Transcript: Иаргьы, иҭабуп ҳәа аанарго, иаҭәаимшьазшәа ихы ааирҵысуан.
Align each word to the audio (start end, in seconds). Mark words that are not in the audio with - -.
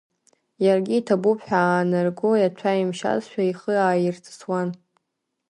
Иаргьы, 0.65 0.95
иҭабуп 0.99 1.39
ҳәа 1.45 1.61
аанарго, 1.67 2.29
иаҭәаимшьазшәа 2.37 3.43
ихы 3.51 3.73
ааирҵысуан. 3.85 4.69